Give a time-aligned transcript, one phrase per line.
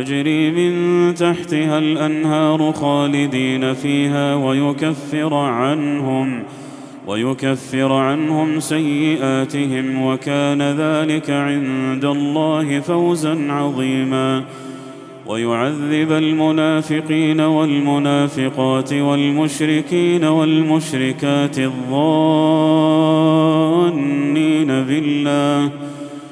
[0.00, 6.42] تجري من تحتها الأنهار خالدين فيها ويكفر عنهم
[7.06, 14.44] ويكفر عنهم سيئاتهم وكان ذلك عند الله فوزا عظيما
[15.26, 21.90] ويعذب المنافقين والمنافقات والمشركين والمشركات الظانين
[24.66, 25.70] بالله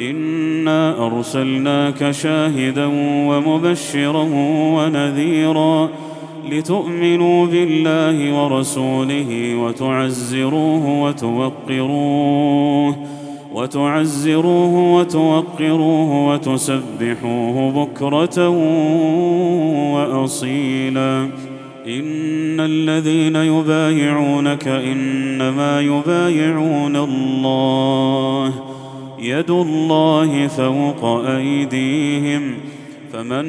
[0.00, 2.86] انا ارسلناك شاهدا
[3.28, 4.28] ومبشرا
[4.76, 5.88] ونذيرا
[6.50, 12.96] لتؤمنوا بالله ورسوله وتعزروه وتوقروه
[13.54, 18.48] وتعزروه وتوقروه وتسبحوه بكره
[19.94, 21.28] واصيلا
[21.86, 28.75] ان الذين يبايعونك انما يبايعون الله
[29.26, 32.54] يد الله فوق أيديهم
[33.12, 33.46] فمن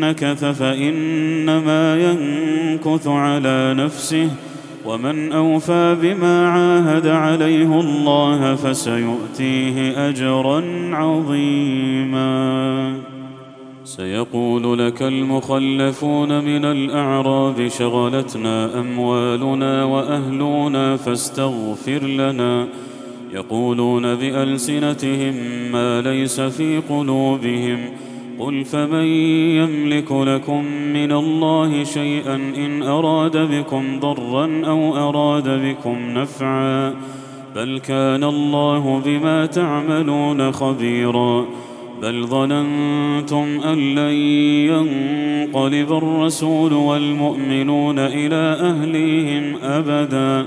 [0.00, 4.30] نكث فإنما ينكث على نفسه
[4.86, 12.94] ومن أوفى بما عاهد عليه الله فسيؤتيه أجرا عظيما.
[13.84, 22.66] سيقول لك المخلفون من الأعراب شغلتنا أموالنا وأهلنا فاستغفر لنا
[23.32, 25.34] يقولون بألسنتهم
[25.72, 27.78] ما ليس في قلوبهم.
[28.38, 29.06] قل فمن
[29.56, 36.94] يملك لكم من الله شيئا إن أراد بكم ضرا أو أراد بكم نفعا
[37.56, 41.46] بل كان الله بما تعملون خبيرا
[42.02, 44.14] بل ظننتم أن لن
[44.70, 50.46] ينقلب الرسول والمؤمنون إلى أهليهم أبدا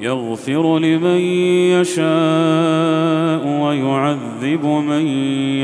[0.00, 1.20] يغفر لمن
[1.80, 5.06] يشاء ويعذب من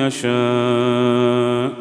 [0.00, 1.72] يشاء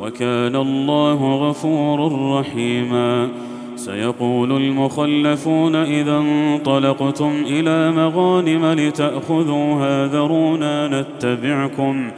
[0.00, 3.28] وكان الله غفورا رحيما.
[3.76, 12.10] سيقول المخلفون إذا انطلقتم إلى مغانم لتاخذوها ذرونا نتبعكم.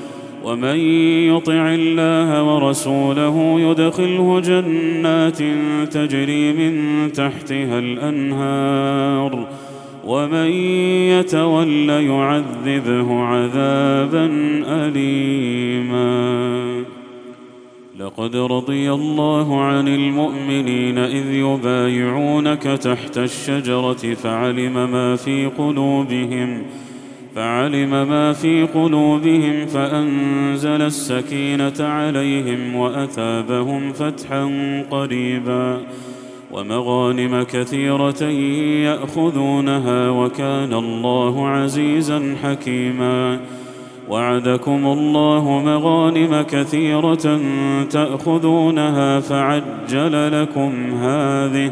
[0.43, 0.77] ومن
[1.35, 5.37] يطع الله ورسوله يدخله جنات
[5.93, 9.47] تجري من تحتها الأنهار.
[10.05, 10.51] ومن
[11.11, 14.29] يتول يعذبه عذابا
[14.67, 16.21] اليما.
[17.99, 26.61] لقد رضي الله عن المؤمنين إذ يبايعونك تحت الشجرة فعلم ما في قلوبهم.
[27.35, 34.45] فعلم ما في قلوبهم فأنزل السكينة عليهم وأثابهم فتحا
[34.91, 35.81] قريبا
[36.51, 38.23] ومغانم كثيرة
[38.83, 43.39] يأخذونها وكان الله عزيزا حكيما
[44.09, 47.39] وعدكم الله مغانم كثيرة
[47.89, 51.71] تأخذونها فعجل لكم هذه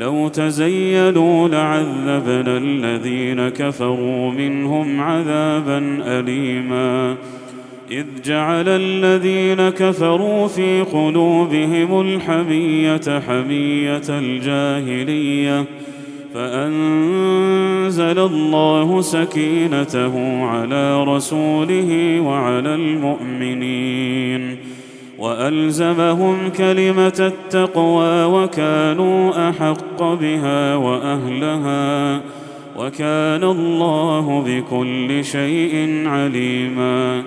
[0.00, 7.16] لو تزيلوا لعذبنا الذين كفروا منهم عذابا أليما.
[7.90, 15.64] إذ جعل الذين كفروا في قلوبهم الحمية حمية الجاهلية
[16.34, 24.67] فأنزل الله سكينته على رسوله وعلى المؤمنين.
[25.18, 32.20] وألزمهم كلمة التقوى وكانوا أحق بها وأهلها
[32.78, 37.22] وكان الله بكل شيء عليما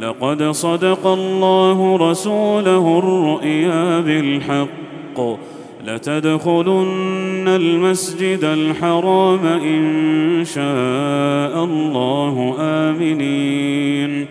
[0.00, 5.38] لقد صدق الله رسوله الرؤيا بالحق
[5.86, 14.26] لتدخلن المسجد الحرام إن شاء الله آمنين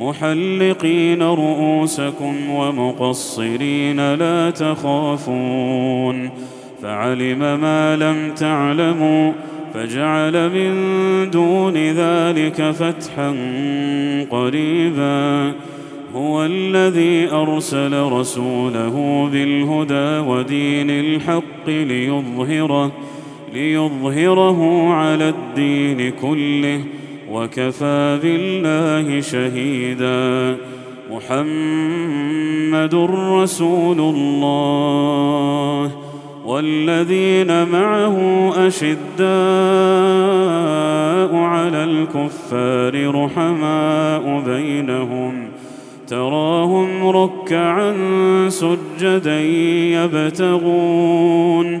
[0.00, 6.30] محلقين رؤوسكم ومقصرين لا تخافون
[6.82, 9.32] فعلم ما لم تعلموا
[9.74, 13.30] فجعل من دون ذلك فتحا
[14.30, 15.52] قريبا
[16.14, 22.92] هو الذي ارسل رسوله بالهدى ودين الحق ليظهره
[23.54, 26.80] ليظهره على الدين كله
[27.30, 30.56] وكفى بالله شهيدا.
[31.10, 32.94] محمد
[33.32, 35.90] رسول الله.
[36.46, 39.20] والذين معه أشداء
[41.34, 45.48] على الكفار رحماء بينهم.
[46.08, 47.94] تراهم ركعا
[48.48, 49.40] سجدا
[50.04, 51.80] يبتغون.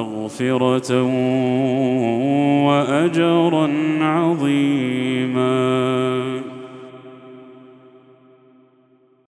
[0.00, 1.02] مغفرة
[2.66, 3.68] وأجرا
[4.00, 5.52] عظيما.